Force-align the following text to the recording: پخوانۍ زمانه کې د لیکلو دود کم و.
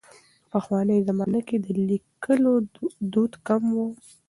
پخوانۍ 0.51 0.99
زمانه 1.07 1.39
کې 1.47 1.57
د 1.63 1.67
لیکلو 1.89 2.53
دود 3.13 3.31
کم 3.47 3.63
و. 3.75 3.77